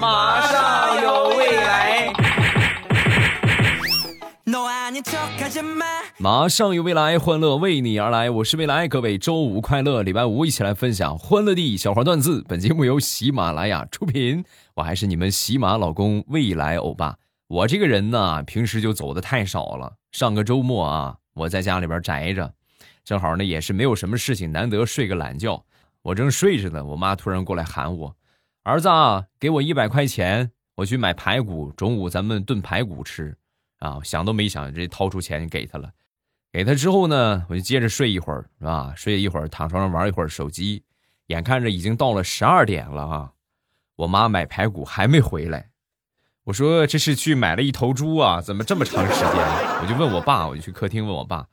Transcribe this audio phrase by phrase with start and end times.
[0.00, 2.12] 马上有未来。
[6.18, 8.28] 马上有未来，欢乐为你而来。
[8.28, 12.44] 我是未来，各位周五快乐，礼拜五一起来分享欢乐地小花段子。
[12.46, 17.16] 本节目由喜马拉雅出品，我还是你们喜马老公未来欧巴。
[17.46, 19.94] 我这个人呢，平时就走的太少了。
[20.12, 22.52] 上个周末啊，我在家里边宅着，
[23.04, 25.64] 正好呢也是没有什么事情，难得睡个懒觉。
[26.02, 28.14] 我正睡着呢，我妈突然过来喊我
[28.62, 33.36] ：“儿子啊，给我一百块钱，我去买排骨，中午咱们炖排骨吃。”
[33.80, 35.90] 啊，想都没想，直接掏出钱给他了。
[36.52, 38.92] 给他之后呢，我就接着睡一会儿，是吧？
[38.94, 40.84] 睡一会儿，躺床上玩一会儿手机。
[41.28, 43.32] 眼看着已经到了十二点了啊，
[43.96, 45.70] 我妈买排骨还没回来。
[46.44, 48.42] 我说这是去买了一头猪啊？
[48.42, 49.30] 怎么这么长时间？
[49.80, 51.46] 我就问我爸，我就去客厅问我爸，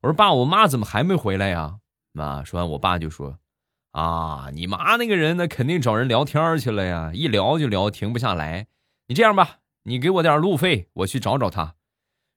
[0.00, 1.78] 我说爸，我妈怎么还没回来呀？
[2.14, 3.36] 啊，说完我爸就说，
[3.94, 8.66] 啊，你妈那个人那肯定找人聊天去了呀，一聊就聊，停不下来。
[9.06, 9.58] 你这样吧。
[9.84, 11.74] 你给我点路费，我去找找他。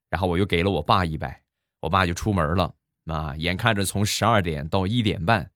[0.09, 1.41] 然后我又给了我爸一百，
[1.79, 2.73] 我爸就出门了。
[3.05, 5.49] 啊，眼看着从十二点到一点半，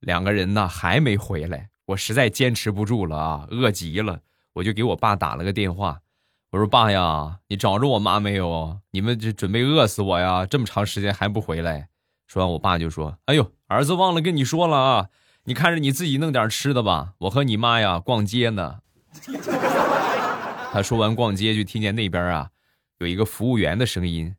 [0.00, 4.20] 两个人呢还没回来，我实在坚持不住了啊，饿极了，
[4.54, 6.00] 我就给我爸打了个电话。
[6.52, 8.80] 我说：“爸呀，你找着我妈没有？
[8.92, 10.46] 你们这准备饿死我呀？
[10.46, 11.88] 这么长时间还不回来。”
[12.26, 15.08] 说完，我爸就说：“哎呦，儿子忘了跟你说了啊，
[15.46, 17.12] 你看着你自己弄点吃的吧。
[17.18, 18.76] 我和你妈呀逛街呢。”
[20.72, 22.48] 他说完逛街，就听见那边啊，
[22.98, 24.34] 有一个服务员的声音：“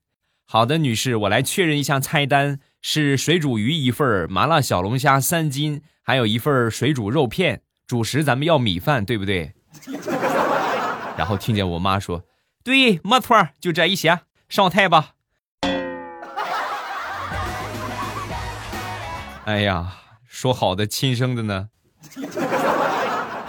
[0.46, 7.62] 好的，女士，我来确认一下菜单，是水煮鱼一份，麻辣小龙虾三斤，还有一份水煮肉片。
[7.88, 9.54] 主食咱们要米饭，对不对？”
[11.18, 12.24] 然后听见我妈说
[12.64, 15.14] ：“对，没错，就这一些，上菜吧。
[19.46, 19.94] ”哎呀，
[20.38, 21.70] 说好的亲生的呢？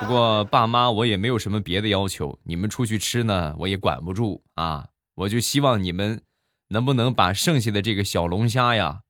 [0.00, 2.38] 不过爸妈，我也没有什么别的要求。
[2.44, 4.88] 你们出去吃呢，我也管不住啊。
[5.16, 6.22] 我就希望你们
[6.68, 9.00] 能不能把剩下的这个小龙虾呀，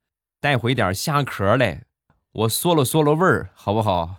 [0.40, 1.84] 带回点虾壳来，
[2.32, 4.16] 我嗦了嗦了味儿，好不好？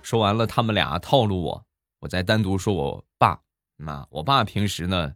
[0.00, 1.64] 说完了，他们俩套路我，
[2.02, 3.40] 我再单独说我爸。
[3.78, 5.14] 那我爸平时呢，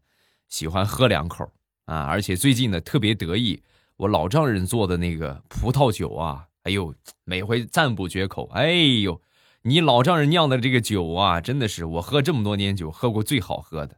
[0.49, 1.51] 喜欢喝两口
[1.87, 3.63] 啊，而且最近呢特别得意。
[3.97, 8.49] 我老丈人做的那个葡萄酒啊，哎呦，每回赞不绝口。
[8.53, 9.21] 哎呦，
[9.63, 13.97] 你老丈人酿的这个酒啊，真的是我喝这么多年酒喝过最好喝的。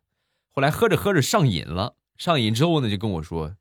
[0.51, 3.57] 后来喝着喝着上瘾了，上瘾之后呢，就跟我说：“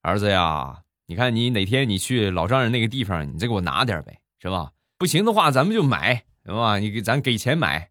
[0.00, 4.72] 儿子呀，你看你哪天你去老丈人那个地方，你再给我拿点呗，是吧？
[4.96, 6.78] 不行的话，咱们就买，是吧？
[6.78, 7.90] 你给咱给钱买。”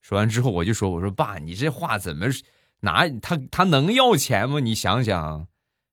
[0.00, 2.26] 说完之后，我就说：“我说爸，你这话怎么
[2.84, 4.60] 拿他他能要钱吗？
[4.60, 5.48] 你想想。”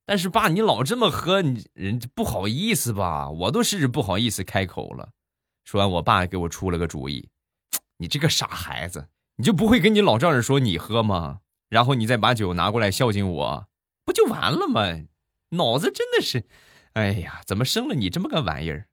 [0.06, 3.29] 但是爸，你老这么喝，你人不好意思吧？
[3.29, 5.09] 我都试着不好意思开口了。
[5.63, 7.29] 说完，我爸给我出了个主意：
[7.97, 9.07] 你这个傻孩子，
[9.38, 11.40] 你就不会跟你老丈人说你喝吗？
[11.69, 13.68] 然后你再把酒拿过来孝敬我，
[14.03, 14.81] 不就完了吗？
[15.52, 16.46] 脑子真的是，
[16.94, 18.88] 哎呀，怎么生了你这么个玩意儿？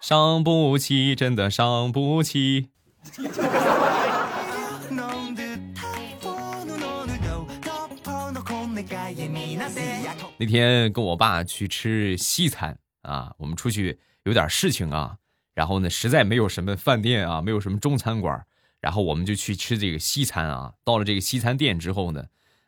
[0.00, 2.68] 伤不起，真的伤不起。
[10.38, 15.16] 那天跟我爸去吃西餐啊，我们出去有点事情啊，
[15.54, 18.44] 然后呢，实在没有什么饭店啊，没有什么中餐馆，
[18.80, 20.72] 然后我们就去吃这个西餐啊。
[20.84, 22.24] 到了这个西餐店之后呢，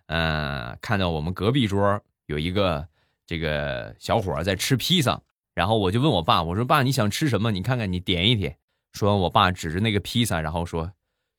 [0.06, 2.86] 嗯，看到我们隔壁桌有一个
[3.26, 5.22] 这个小伙在吃披萨，
[5.54, 7.50] 然后我就问我爸，我说爸，你想吃什么？
[7.52, 8.58] 你看看，你点一点。
[8.92, 10.92] 说完，我爸指着那个披萨，然后说，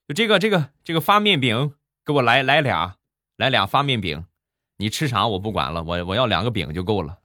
[0.08, 2.96] 就这个这个这个发面饼，给我来来俩，
[3.38, 4.25] 来俩发面饼。
[4.78, 7.19] 你吃啥我不管了，我我要两个饼就够了。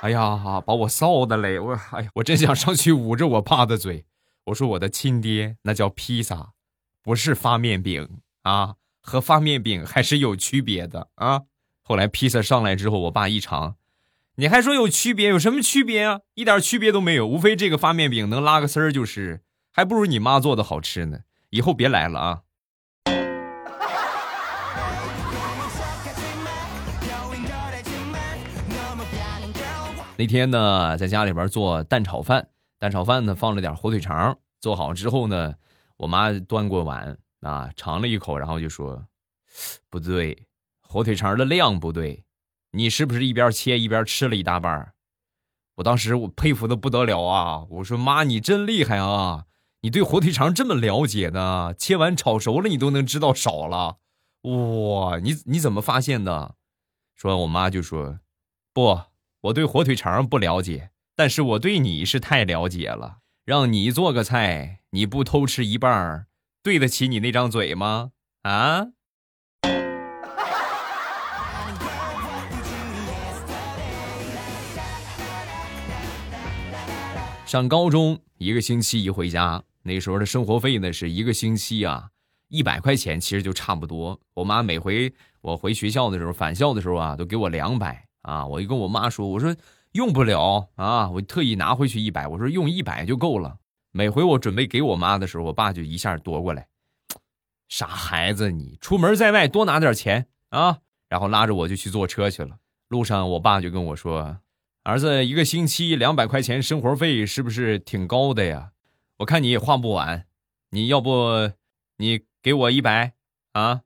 [0.00, 1.60] 哎呀，把我臊的嘞！
[1.60, 4.04] 我哎呀，我真想上去捂着我爸的嘴。
[4.46, 6.52] 我说我的亲爹，那叫披萨，
[7.02, 11.42] 不是发面饼啊，和发面饼还是有区别的啊。
[11.84, 13.76] 后来披萨上来之后，我爸一尝，
[14.36, 15.28] 你还说有区别？
[15.28, 16.20] 有什么区别啊？
[16.34, 21.18] 一点区别都没有，无非这个发面饼能拉个丝儿就是，还不如你妈做的好吃呢。
[21.50, 22.40] 以后别来了啊。
[30.16, 32.48] 那天呢，在家里边做蛋炒饭，
[32.78, 35.52] 蛋炒饭呢放了点火腿肠，做好之后呢，
[35.98, 39.04] 我妈端过碗啊，尝了一口，然后就说
[39.90, 40.46] ：“不对，
[40.80, 42.24] 火腿肠的量不对，
[42.72, 44.92] 你是不是一边切一边吃了一大半？”
[45.76, 47.64] 我当时我佩服的不得了啊！
[47.70, 49.46] 我说：“妈，你真厉害啊！
[49.80, 51.74] 你对火腿肠这么了解呢？
[51.78, 53.98] 切完炒熟了你都能知道少了，
[54.42, 55.18] 哇！
[55.18, 56.56] 你你怎么发现的？
[57.16, 58.20] 说我妈就说，
[58.74, 59.00] 不，
[59.40, 63.18] 我对火腿肠不了解，但是我对你是太了解了。
[63.44, 66.26] 让你做个菜，你不偷吃一半，
[66.62, 68.12] 对得起你那张嘴吗？
[68.42, 68.88] 啊？
[77.52, 79.62] 上高中一个星期一回家。
[79.82, 82.08] 那时候的生活费呢，是一个星期啊，
[82.48, 84.18] 一百块钱，其实就差不多。
[84.32, 85.12] 我妈每回
[85.42, 88.46] 我回学校的时候，返校的时候啊，都给我两百啊。
[88.46, 89.54] 我就跟我妈说，我说
[89.92, 93.58] 用不了啊，我特意拿回去一百，我说用一百就够了。
[93.90, 96.66] 每回我准备给我妈的时候，我爸就一下夺过来，
[97.68, 100.78] 傻孩子，你出门在外多拿点钱啊。
[101.06, 102.56] 然后拉着我就去坐车去了。
[102.88, 104.38] 路上我爸就跟我说，
[104.84, 108.72] 儿子一个星期两百块钱生活费是不是挺高的呀？
[109.18, 110.26] 我看你也花不完，
[110.70, 111.52] 你要不，
[111.98, 113.12] 你给我一百
[113.52, 113.82] 啊？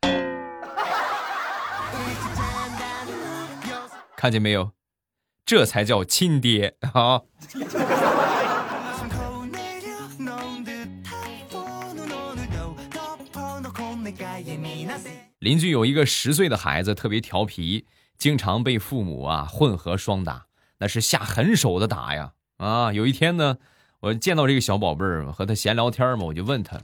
[4.16, 4.72] 看见没有，
[5.44, 7.20] 这才叫亲爹啊！
[15.38, 17.84] 邻居有一个十岁的孩子，特别调皮，
[18.20, 20.46] 经常被父母啊混合双打，
[20.78, 22.34] 那是下狠手的打呀！
[22.58, 23.56] 啊，有一天呢。
[24.00, 26.80] 我见到这个小宝贝儿和他闲聊天嘛，我就问他，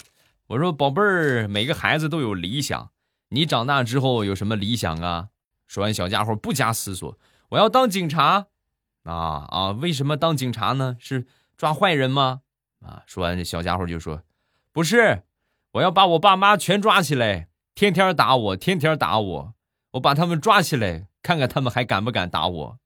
[0.48, 2.90] 我说：“宝贝儿，每个孩子都有理想，
[3.30, 5.28] 你长大之后有什么理想啊？”
[5.66, 7.18] 说完，小家伙不加思索
[7.50, 8.48] ：“我要当警察。”
[9.04, 10.96] 啊啊，为什么当警察呢？
[10.98, 12.42] 是抓坏人吗？
[12.84, 13.02] 啊！
[13.06, 14.22] 说完，这小家伙就说
[14.70, 15.22] ：“不是，
[15.72, 19.54] 我要把我爸妈全抓起来，天天打我，天天打我，
[19.92, 22.78] 我把他们抓起来，看看他们还敢不敢打我。”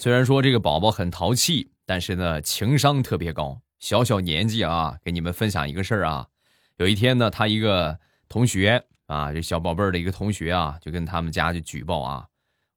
[0.00, 3.60] 虽然说这个宝宝很淘气，但是呢，情商特别高。
[3.80, 6.26] 小小年纪啊，给你们分享一个事儿啊。
[6.78, 7.98] 有一天呢，他一个
[8.30, 12.24] 同学啊，这小宝贝儿的一个同学啊，就跟他们家就举报啊。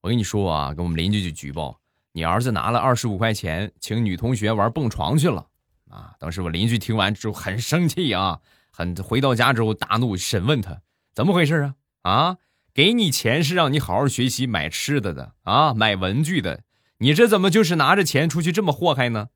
[0.02, 1.80] 我跟你说啊，跟我们邻居就举报，
[2.12, 5.48] 你儿子拿了二十五块钱请女同学玩蹦床去了
[5.90, 6.14] 啊。
[6.20, 8.38] 当时我邻居听完之后很生气啊，
[8.72, 10.82] 很回到家之后大怒，审问他
[11.14, 11.76] 怎么回事啊？
[12.02, 12.38] 啊，
[12.74, 16.64] 给你钱是让你好好学习买吃的的啊，买文具的。
[17.00, 19.28] 你这怎么就是拿着钱出去这么祸害呢？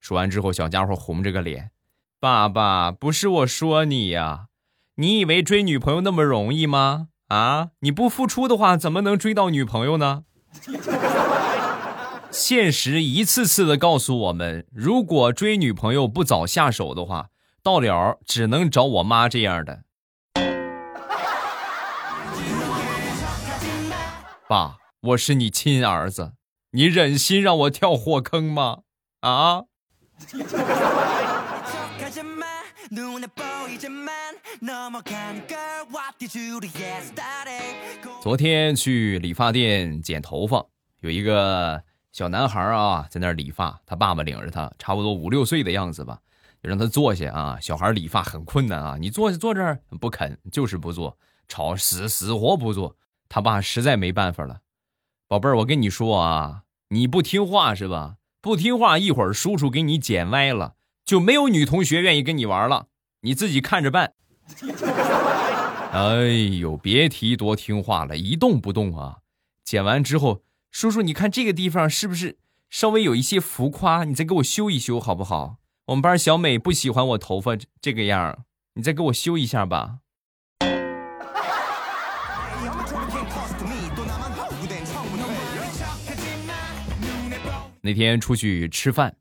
[0.00, 1.72] 说完之后，小家伙红着个脸
[2.20, 4.46] ：“爸爸，不是我说你呀，
[4.94, 7.08] 你以为追女朋友那么容易吗？
[7.26, 10.24] 啊，你不付出的话，怎么能追到女朋友呢？”
[12.30, 17.30] 现实一次次的告诉我们，如果追女朋友不早下手的话，
[17.62, 19.82] 到了只能找我妈这样的。
[24.48, 26.32] 爸，我是你亲儿子。
[26.70, 28.80] 你忍心让我跳火坑吗？
[29.20, 29.62] 啊！
[38.20, 40.64] 昨天去理发店剪头发，
[41.00, 41.82] 有一个
[42.12, 46.18] 小男孩啊，在那儿理发，他爸爸领着他，差不多五六岁的样子吧，
[46.62, 47.58] 让他坐下啊。
[47.60, 51.18] 小孩理发很困难啊，你坐下坐这儿不肯，就是不坐，
[51.48, 52.96] 吵死死活不坐。
[53.28, 54.60] 他爸实在没办法了。
[55.26, 58.16] 宝贝儿，我跟你说啊，你不听话是吧？
[58.40, 60.74] 不听话，一会儿叔叔给你剪歪了，
[61.04, 62.86] 就没有女同学愿意跟你玩了。
[63.20, 64.14] 你自己看着办。
[65.92, 66.24] 哎
[66.60, 69.18] 呦，别提多听话了，一动不动啊。
[69.64, 72.38] 剪完之后，叔叔，你看这个地方是不是
[72.70, 74.04] 稍微有一些浮夸？
[74.04, 75.57] 你再给我修一修好不好？
[75.88, 80.00] 我们班小美不喜欢我头发这个样，你再给我修一下吧。
[87.80, 89.16] 那天出去吃饭，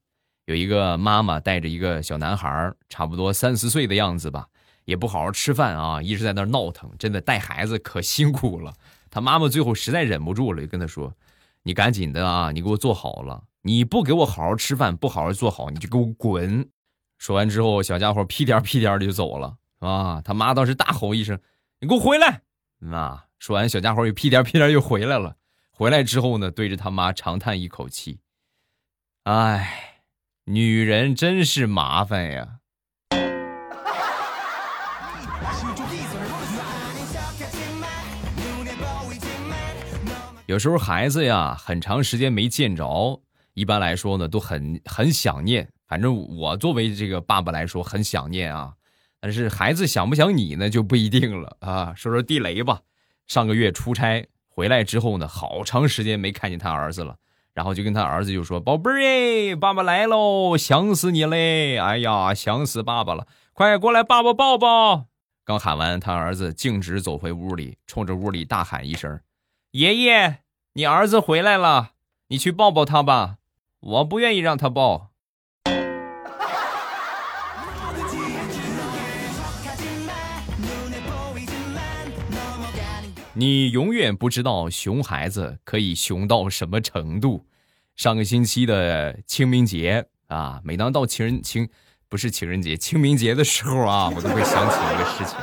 [0.47, 4.47] 有一个妈妈带着一个小男孩，差不多三四岁的样子吧，
[4.83, 8.73] 也不好好吃饭啊，一直在那闹腾，真的带孩子可辛苦了。
[9.09, 11.13] 他妈妈最后实在忍不住了，就跟他说
[11.63, 16.69] ：“你赶紧的啊，你给我做好了，你不给我好好吃饭，不好好做好，你就给我滚。”
[17.19, 20.21] 说完之后，小家伙屁颠屁颠的就走了啊。
[20.23, 21.37] 他妈当时大吼一声
[21.81, 22.43] ：“你给我回来！”
[22.89, 25.35] 啊，说完，小家伙又屁颠屁颠又回来了。
[25.71, 28.21] 回来之后呢，对着他妈长叹一口气。
[29.23, 30.01] 哎，
[30.45, 32.47] 女人真是麻烦呀！
[40.45, 43.21] 有时候孩子呀，很长时间没见着，
[43.57, 45.67] 一般来说呢，都很很想念。
[45.87, 48.73] 反正我作为这个爸爸来说，很想念啊。
[49.19, 51.91] 但是孩子想不想你呢，就不一定了啊。
[51.95, 52.81] 说说地雷吧，
[53.25, 54.27] 上个月出差。
[54.47, 57.15] 回来之后呢，好长时间没看见他儿子了，
[57.55, 61.79] 然后就跟他儿子就说：“宝贝儿，爸爸来喽，想死你嘞！
[61.79, 65.07] 哎呀，想死爸爸了，快过来，爸爸抱抱。”
[65.43, 69.19] 刚喊完，他儿子径直走回屋里，冲着屋里大喊一声
[69.73, 70.41] ：“爷爷，
[70.73, 71.93] 你儿子回来了，
[72.27, 73.37] 你去抱抱他吧，
[73.79, 75.11] 我不愿意让他抱。”
[83.33, 87.45] 你永远不知道熊孩子可以熊到什么程度。
[87.95, 91.69] 上个星期的清明节啊，每当到情人情
[92.09, 95.37] 不是情人节，清明节的时候啊，我都会想起一个事情。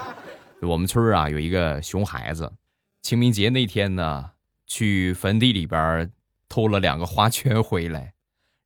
[0.69, 2.53] 我们村啊有一个熊孩子，
[3.01, 4.31] 清明节那天呢，
[4.67, 6.11] 去坟地里边
[6.49, 8.14] 偷了两个花圈回来，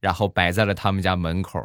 [0.08, 1.62] 然后摆在了他们家门口。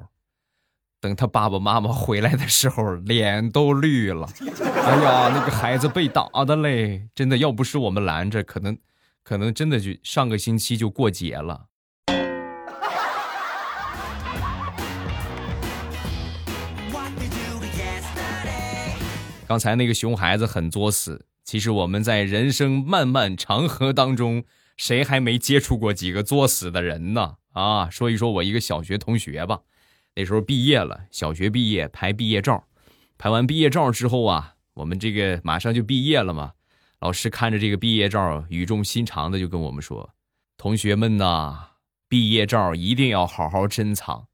[0.99, 4.27] 等他爸爸妈妈回来的时候，脸都绿了。
[4.83, 8.77] 哎呀，那个孩子被打的嘞，真的要不是我们拦着，可能，
[9.23, 11.67] 可能真的就上个星期就过节了。
[19.47, 24.43] 刚才那个熊孩子很作死，其实我们在人生漫漫长河当中，
[24.75, 27.35] 谁还没接触过几个作死的人呢？
[27.53, 29.61] 啊，说一说我一个小学同学吧。
[30.15, 32.65] 那时候毕业了，小学毕业拍毕业照，
[33.17, 36.53] 拍完毕业照之后啊，我们这个马上就毕业了嘛。
[36.99, 40.13] 老师看着这个毕业照，语重心长的就跟我们说
[40.55, 41.71] ：“同学们呐，
[42.07, 44.27] 毕业照一定要好好珍藏。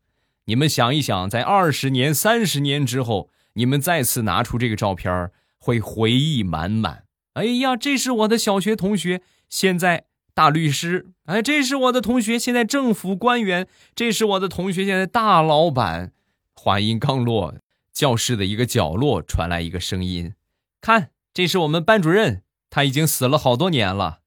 [0.45, 7.05] 你们想一想，在二十年、三十年之后，你们再次拿出这个照片，会回忆满满。
[7.33, 10.05] 哎呀，这是我的小学同学，现在……”
[10.39, 16.13] 大律师，哎，这是我的同学，现在政府官员；这是我的同学，现在大老板。
[16.55, 17.55] 话音刚落，
[17.91, 20.35] 教室的一个角落传来一个声音
[20.79, 24.19] ：“看，这是我们班主任，他已经死了好多年了。”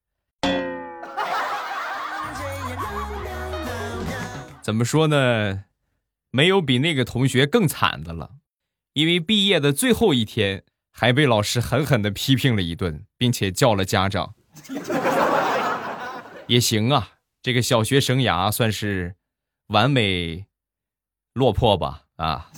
[4.60, 5.64] 怎么说呢？
[6.30, 8.32] 没有比那个同学更惨的了，
[8.92, 14.34] 因为毕业的最后一天，还被老师狠狠的批评了一顿，并且叫了家长。
[16.48, 17.08] 也行啊，
[17.40, 19.14] 这个小学生涯算是
[19.68, 20.44] 完美
[21.32, 22.50] 落魄吧啊！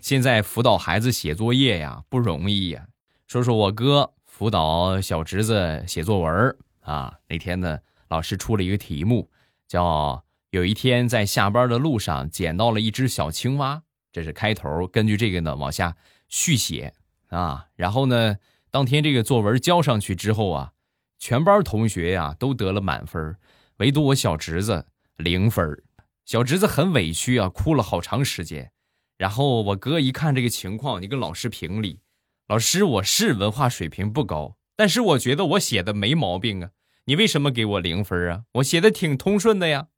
[0.00, 2.86] 现在辅导孩子写作业呀不容易呀。
[3.26, 9.28] 说说我哥辅导小侄子写作文啊，那天呢老师出了一个题目，
[9.66, 13.82] 叫有一天在下班的路上捡到了一只小青蛙，
[14.12, 14.86] 这是开头。
[14.86, 15.96] 根据这个呢往下。
[16.28, 16.94] 续写
[17.28, 18.36] 啊，然后呢，
[18.70, 20.72] 当天这个作文交上去之后啊，
[21.18, 23.36] 全班同学呀都得了满分，
[23.78, 25.82] 唯独我小侄子零分。
[26.24, 28.70] 小侄子很委屈啊，哭了好长时间。
[29.16, 32.00] 然后我哥一看这个情况，你跟老师评理，
[32.46, 36.70] 老师我是文化水平不高，但是我觉得我写的没毛病啊，
[37.06, 38.44] 你为什么给我零分啊？
[38.52, 39.88] 我写的挺通顺的呀。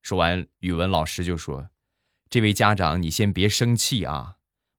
[0.00, 1.68] 说完，语文老师就说
[2.30, 4.36] ：“这位家长，你先别生气啊。”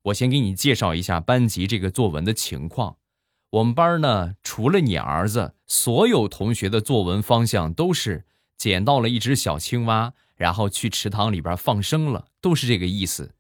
[0.10, 2.98] 我先给你介绍一下班级这个作文的情况。
[3.52, 8.26] 我们班呢，除了你儿子，所有同学的作文方向都是
[8.58, 13.34] 捡到了一只小青蛙，然后去池塘里边放生了，都是这个意思。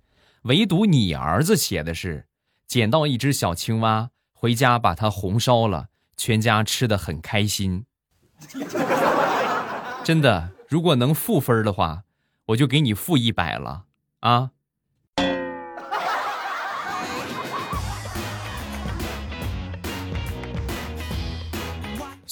[0.43, 2.27] 唯独你儿子写的是
[2.67, 7.85] 捡到一只小青蛙，回家把它红烧了，全家吃的很开心。
[10.03, 12.03] 真的，如果能负分的话，
[12.47, 13.85] 我就给你负一百了
[14.21, 14.51] 啊。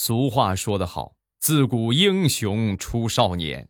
[0.08, 3.68] 俗话说得好，自古英雄出少年。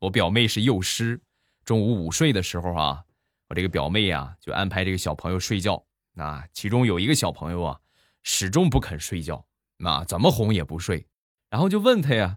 [0.00, 1.18] 我表妹是幼师，
[1.64, 3.02] 中午午睡的时候啊，
[3.48, 5.82] 我这个表妹啊就安排这个小朋友睡觉。
[6.12, 7.80] 那其中有一个小朋友啊，
[8.22, 9.46] 始终不肯睡觉，
[9.78, 11.06] 那怎么哄也不睡。
[11.48, 12.36] 然后就问他呀，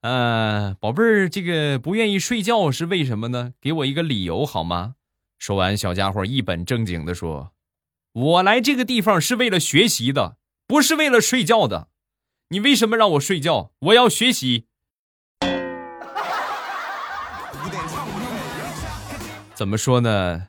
[0.00, 3.52] 呃，宝贝儿，这个不愿意睡觉是为什么呢？
[3.60, 4.94] 给我一个理由好吗？
[5.38, 7.52] 说完，小家伙一本正经的说
[8.14, 11.88] ：“我来这个地方是为了学习的，不是为了睡觉的。”
[12.50, 13.72] 你为什么让我睡觉？
[13.80, 14.64] 我要学习。
[19.52, 20.46] 怎么说呢，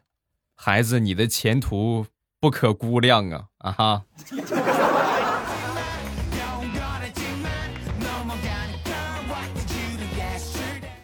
[0.55, 2.05] 孩子，你的前途
[2.39, 3.47] 不可估量啊！
[3.57, 4.03] 啊哈。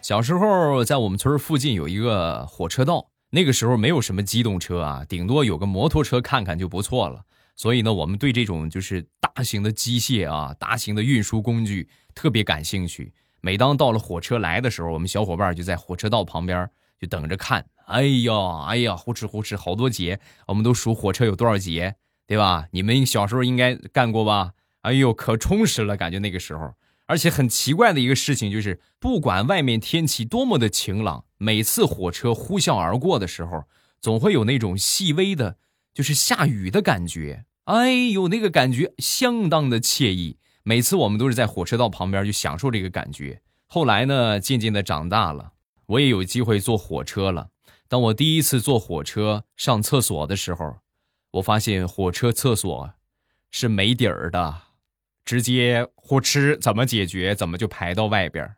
[0.02, 7.26] 小时候在我们村附近有一个火车道，那个时候没有什么机动车啊，顶多有个摩托车看看就不错了。
[7.56, 13.14] 所以呢，我们对这种就是大型的机械啊、大型的运输工具特别感兴趣。
[13.42, 16.70] 每当到了火车来的时候，我们小伙伴就在火车道旁边
[17.00, 21.96] 就等着看哎呀，哎呀，呼哧呼哧，好多节，我们都数火车有多少节，
[22.26, 22.68] 对吧？
[22.72, 24.54] 你们小时候应该干过吧？
[24.82, 26.74] 哎呦，可充实了，感觉那个时候。
[27.08, 33.66] 而且很奇怪的一个事情就是，不管外面天气多么的晴朗，每次火车呼啸而过的时候，
[34.02, 35.58] 总会有那种细微的，
[35.96, 37.46] 就是下雨的感觉。
[37.64, 40.38] 哎呦，那个感觉相当的惬意。
[40.62, 43.42] 每次我们都是在火车道旁边就享受这个感觉。
[43.66, 45.54] 后来呢，渐渐的长大了，
[45.88, 47.50] 我也有机会坐火车了。
[47.88, 50.78] 当我第一次坐火车上厕所的时候，
[51.32, 52.94] 我发现火车厕所
[53.50, 54.62] 是没底儿的。
[55.24, 57.34] 直接胡吃怎么解决？
[57.34, 58.56] 怎么就排到外边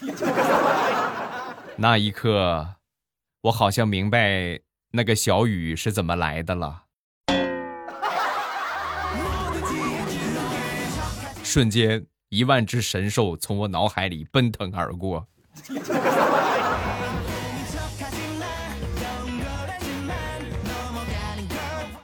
[1.76, 2.74] 那一刻，
[3.42, 4.60] 我好像明白
[4.94, 6.82] 那个小雨是怎么来的了。
[11.42, 15.26] 瞬间，一万只神兽从我脑海里奔腾而过。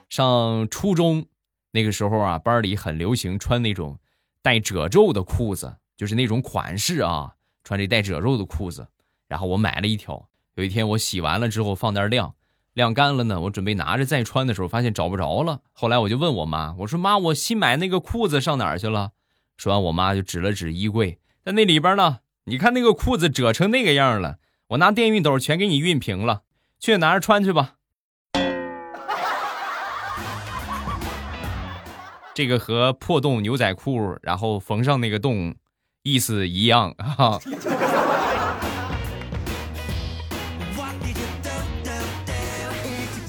[0.09, 1.27] 上初中。
[1.71, 3.99] 那个时候啊，班里很流行穿那种
[4.41, 8.89] 带褶皱的裤子，就是那种款式啊，穿这带褶皱的裤子。
[9.29, 10.27] 然后我买了一条。
[10.55, 12.35] 有一天我洗完了之后放那儿晾，
[12.79, 15.61] 晾干了呢，我准备拿着再穿的时候，发现找不着了。
[15.73, 19.11] 后来我就问我妈，我说妈，我新买那个裤子上哪儿去了？
[19.57, 22.21] 说完，我妈就指了指衣柜，在那里边呢。
[22.45, 26.43] 你看那个裤子褶成那个样了，我拿电熨斗全给你熨平了，
[26.79, 27.75] 去拿着穿去吧。
[32.33, 35.57] 这个和破洞牛仔裤，然后缝上那个洞，
[36.05, 37.41] 意思一样啊。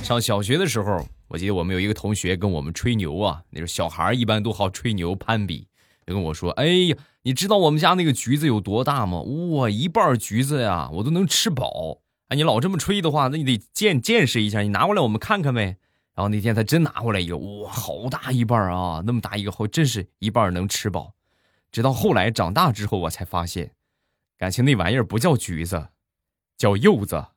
[0.10, 5.68] 上小学的时候，我记得我们有一个同学跟我们吹牛啊，那时候小孩一般都好吹牛攀比，
[6.08, 9.22] 就跟我说：“哎呀，你知道我们家那个橘子有多大吗？
[9.22, 12.00] 哇，一半橘子呀，我都能吃饱。
[12.30, 15.78] 哎，你老这么吹的话，那你得见见识一下，你拿过来我们看看呗。”
[16.18, 19.04] 然后那天他真拿过来一个，哇，好大一半啊！
[19.06, 21.14] 那么大一个，后真是一半能吃饱。
[21.72, 23.74] 直到后来长大之后，我才发现，
[24.40, 25.90] 感情那玩意儿不叫橘子，
[26.58, 27.28] 叫柚子。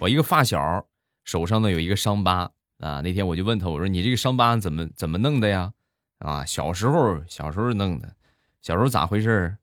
[0.00, 0.86] 我一个发小
[1.24, 5.74] 手上呢有一个伤疤啊，那天我就问他，我说你这个伤疤怎么怎么弄的呀？
[6.20, 8.16] 啊，小时候小时候弄的，
[8.62, 9.58] 小时候咋回事？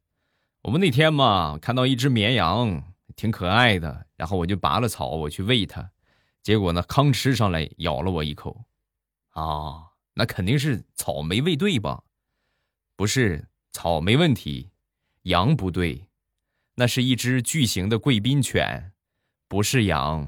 [0.61, 2.83] 我们那天嘛，看到一只绵羊，
[3.15, 5.89] 挺可爱的，然后我就拔了草，我去喂它，
[6.43, 8.63] 结果呢，吭吃上来咬了我一口，
[9.29, 12.03] 啊，那肯定是草没喂对吧？
[12.95, 14.69] 不是草没问题，
[15.23, 16.07] 羊不对，
[16.75, 18.91] 那是一只巨型的贵宾犬，
[19.49, 20.27] 不是羊。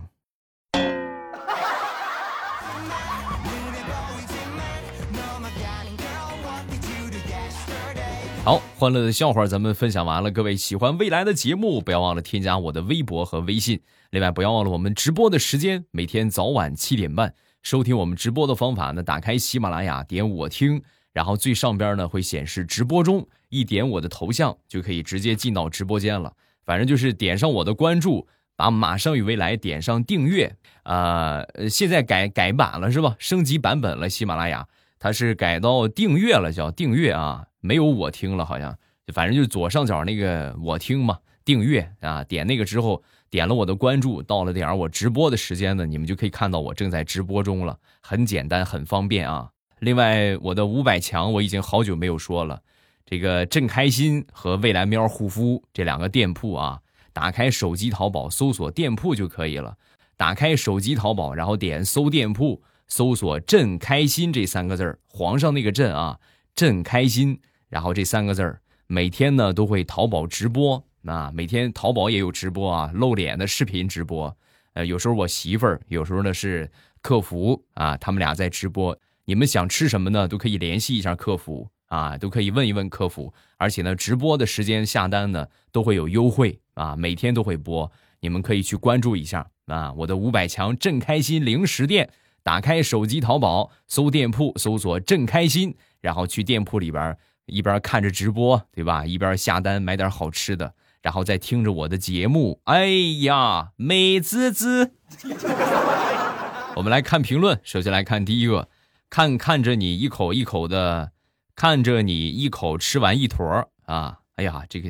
[8.45, 10.31] 好，欢乐的笑话咱们分享完了。
[10.31, 13.81] 各位喜欢未来的节目，不要忘了添加我的微博和微信。
[14.11, 19.03] 另外，不要忘了我们直播的时间，每天早晚七点半收听我们直播的方法呢。
[19.03, 26.33] 打开喜马拉雅，点我听，然后最上边呢会显示直播中，一点我的头像就可以直接进到直播间了。
[26.65, 28.27] 反正就是点上我的关注，
[28.59, 30.53] 把马上与未来点上订阅。
[30.83, 33.15] 啊，现在改改版了是吧？
[33.17, 34.67] 升级版本了，喜马拉雅
[34.99, 37.45] 它是改到订阅了，叫订阅啊。
[37.61, 38.77] 没有我听了，好像
[39.13, 49.49] 反正就左上角那个我听嘛，订阅啊，点那个之后点了我的关注，到了点儿我直播的时间呢，你们就可以看到我正在直播中了，很简单，很方便啊。
[49.79, 52.61] 另外，我的五百强我已经好久没有说了，
[53.05, 56.79] 这个正开心和未来喵护肤这两个店铺啊，
[57.19, 59.75] 打开手机淘宝搜索店铺就可以了。
[60.15, 66.17] 打开手机淘宝，然后点搜店铺，搜索“朕开心”这三个字儿，皇上那个朕啊，
[66.55, 67.37] 朕开心。
[67.67, 74.33] 然后这三个字儿，每天呢都会淘宝直播，那每天淘宝也有直播啊，露脸的视频直播。
[74.71, 78.97] 呃，有时候我媳妇儿，有时候呢是客服啊，他们俩在直播。
[79.25, 80.25] 你们想吃什么呢？
[80.25, 83.31] 都可以联系一下客服啊，都可以问一问客服。
[83.57, 89.91] 而且呢，直播的时间下单呢都会有优惠啊，每天都会播，你们可以去关注一下啊。
[89.93, 92.09] 我的五百强正开心零食店，
[92.41, 97.17] 打开手机淘宝搜店铺，搜索正开心，然后去店铺里边。
[97.51, 99.03] 一边看着直播，对吧？
[99.03, 102.61] 一边下单买点好吃的，然后再听着我的节目。
[102.65, 102.85] 哎
[103.21, 104.91] 呀，美滋滋！
[106.77, 108.69] 我们来看评论，首先来看第一个，
[109.09, 111.11] 看看着你一口一口的，
[111.59, 114.19] 看着你一口吃完一坨啊！
[114.37, 114.89] 哎呀，这个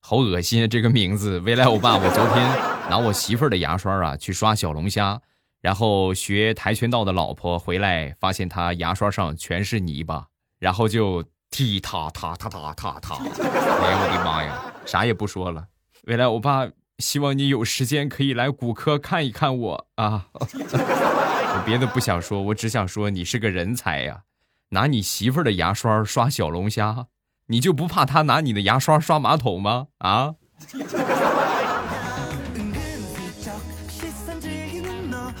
[0.00, 1.40] 好恶心，这个名字。
[1.40, 2.42] 未来欧巴，我昨天
[2.88, 5.20] 拿我媳妇儿的牙刷啊去刷小龙虾，
[5.60, 11.22] 然后学跆拳道的老婆回来发现她牙刷上全是泥巴，然后就。
[11.48, 13.14] 踢踏踏踏踏踏踏。
[13.22, 15.68] 哎呀，我的妈呀，啥也不说了。
[16.04, 16.66] 未来欧巴，
[16.98, 20.26] 希望你有时间可以来骨科看一看我啊。
[20.34, 24.22] 我别的不想说，我只想说你是个人才呀。
[24.70, 27.06] 拿你媳妇儿的牙刷刷小龙虾，
[27.46, 29.86] 你就不怕他拿你的牙刷刷马桶吗？
[29.98, 30.34] 啊？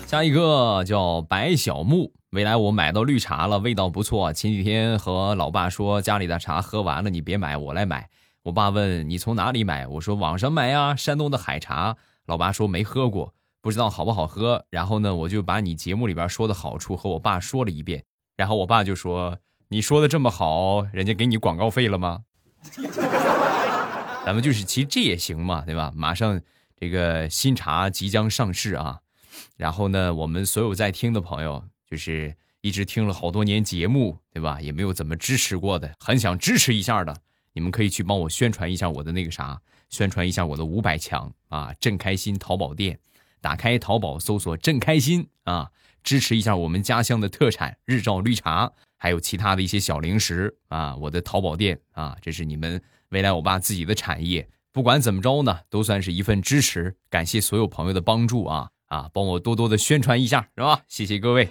[0.06, 4.32] 下一个叫白小木，未来我买到绿茶了，味道不错。
[4.32, 8.08] 前几天和老爸说家里的茶喝完了，你别买，我来买。
[8.44, 11.96] 我爸问你从哪里买，我说网上买呀，山东的海茶。
[12.26, 14.64] 老爸说没喝过，不知道好不好喝。
[14.70, 18.04] 然后呢，我就把你节目里边说的好处和我爸说了一遍。
[18.36, 22.24] 然后我爸就说：“你说的这么好，人家给你广告费了吗？”
[24.24, 25.92] 咱们就是，其实这也行嘛，对吧？
[25.94, 26.40] 马上
[26.78, 29.00] 这个新茶即将上市啊。
[29.56, 34.60] 然后呢，我们所有在听的朋友，就是一直听了好多年节目，对吧？
[34.60, 37.16] 也没有怎么支持过的，很想支持一下的，
[37.52, 41.72] 你们可以去帮我宣传一下我的那个啥，宣传一下我的五百强啊！
[41.78, 42.98] 正开心淘宝店，
[43.40, 45.70] 打开淘宝搜索“正开心”啊，
[46.02, 50.96] 支持一下我们家乡的特产日照绿茶，还有其他的一些小零食啊！
[50.96, 58.70] 我的淘宝店啊，这是你们未来我爸自己的产业，不管怎么着呢，都算是一份支持，感谢所有朋友的帮助啊！
[58.86, 60.80] 啊，帮我多多的宣传一下，是吧？
[60.88, 61.48] 谢谢各位。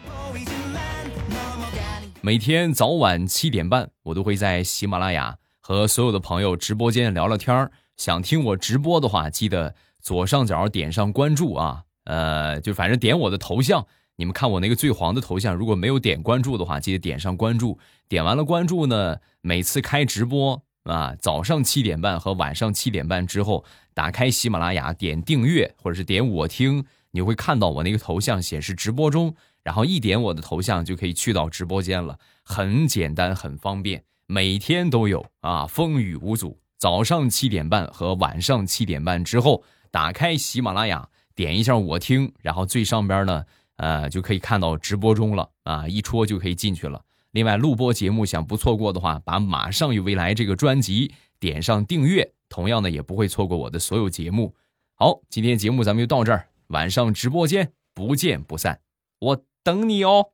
[2.22, 11.84] 每天早晚七点半，我都会在喜马拉雅和所有的朋友直播间聊聊天想听我直播的话，记得左上角点上关注啊。
[12.04, 13.88] 呃，就反正点我的头像，
[14.18, 17.80] 你们看我那个最黄的头像，如果没有点关注的话，记得点上关注。
[18.08, 23.66] 点完了关注呢，每次开直播啊，早上七点半和晚上七点半之后，
[23.96, 26.86] 打开喜马拉雅，点订阅或者是点我听。
[27.10, 36.60] 你会看到我那个头像显示直播中，然后一点我的头像就可以去到直播间了，很简单，很方便，每天都有啊，风雨无阻。
[36.78, 39.64] 早上七点半和晚上七点半之后，
[39.96, 43.46] 打开喜马拉雅，点一下我听，然后最上边呢，
[43.78, 47.02] 呃，就可以看到直播中了啊，一戳就可以进去了。
[47.32, 54.54] 另外，录播节目想不错过的话，把马上与未来这个专辑点上订阅，同样的也不会错过我的所有节目。
[54.96, 56.50] 好，今天节目咱们就到这儿。
[56.68, 58.82] 晚上直播间不见不散，
[59.20, 60.32] 我等你哦。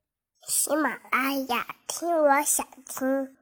[0.47, 3.40] 喜马拉雅听，我想听。